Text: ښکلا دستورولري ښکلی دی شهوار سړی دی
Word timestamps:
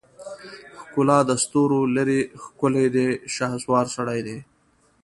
ښکلا 0.81 1.19
دستورولري 1.29 2.21
ښکلی 2.43 2.87
دی 2.95 3.07
شهوار 3.35 3.85
سړی 3.95 4.19
دی 4.27 4.37